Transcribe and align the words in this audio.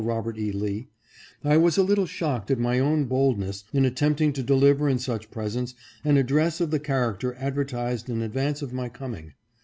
Robert 0.03 0.39
E. 0.39 0.51
Lee, 0.51 0.89
I 1.43 1.57
was 1.57 1.77
a 1.77 1.83
little 1.83 2.07
shocked 2.07 2.49
at 2.49 2.57
my 2.57 2.79
own 2.79 3.05
boldness 3.05 3.65
in 3.71 3.85
attempting 3.85 4.33
to 4.33 4.41
deliver 4.41 4.89
in 4.89 4.97
such 4.97 5.29
presence 5.29 5.75
an 6.03 6.17
address 6.17 6.59
of 6.59 6.71
the 6.71 6.79
character 6.79 7.35
advertised 7.35 8.09
in 8.09 8.23
advance 8.23 8.63
of 8.63 8.73
my 8.73 8.89
coming. 8.89 9.33